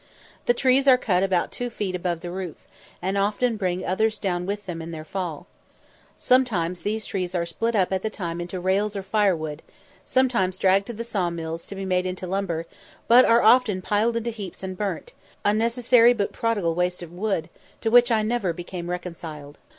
[0.47, 2.57] The trees are cut about two feet above the root,
[3.03, 5.45] and often bring others down with them in their fall.
[6.17, 9.61] Sometimes these trees are split up at the time into rails or firewood;
[10.03, 12.65] sometimes dragged to the saw mills to be made into lumber;
[13.07, 15.13] but are often piled into heaps and burnt
[15.45, 17.47] a necessary but prodigal waste of wood,
[17.81, 19.59] to which I never became reconciled.